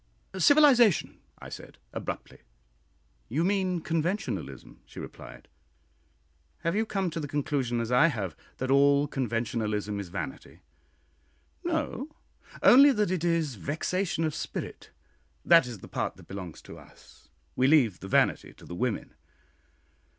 [0.39, 2.39] "Civilisation," I said, abruptly.
[3.29, 5.47] "You mean Conventionalism," she replied;
[6.61, 10.61] "have you come to the conclusion, as I have, that all conventionalism is vanity?"
[11.63, 12.09] "No;
[12.63, 14.89] only that it is 'vexation of spirit;'
[15.45, 19.13] that is the part that belongs to us we leave the 'vanity' to the women."